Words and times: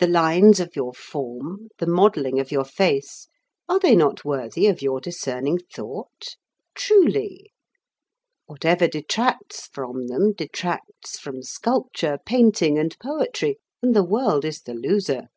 The 0.00 0.08
lines 0.08 0.58
of 0.58 0.74
your 0.74 0.92
form, 0.92 1.68
the 1.78 1.86
modelling 1.86 2.40
of 2.40 2.50
your 2.50 2.64
face, 2.64 3.28
are 3.68 3.78
they 3.78 3.94
not 3.94 4.24
worthy 4.24 4.66
of 4.66 4.82
your 4.82 5.00
discerning 5.00 5.60
thought? 5.72 6.34
Truly! 6.74 7.52
Whatever 8.46 8.88
detracts 8.88 9.68
from 9.68 10.08
them 10.08 10.32
detracts 10.32 11.16
from 11.20 11.42
sculpture, 11.44 12.18
painting, 12.26 12.76
and 12.76 12.98
poetry, 12.98 13.60
and 13.80 13.94
the 13.94 14.02
world 14.02 14.44
is 14.44 14.62
the 14.62 14.74
loser. 14.74 15.28